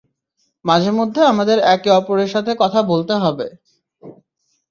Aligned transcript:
মাঝেমধ্যে 0.65 1.21
আমাদের 1.25 1.57
একে 1.73 1.89
অপরের 1.99 2.29
সাথে 2.29 2.51
কথা 2.61 2.79
বলতে 2.91 3.13
হবে! 3.15 3.47